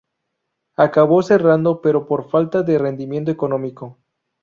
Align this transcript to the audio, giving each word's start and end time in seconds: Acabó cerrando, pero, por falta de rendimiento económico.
Acabó 0.77 1.21
cerrando, 1.21 1.79
pero, 1.79 2.07
por 2.07 2.27
falta 2.31 2.63
de 2.63 2.79
rendimiento 2.79 3.29
económico. 3.29 3.99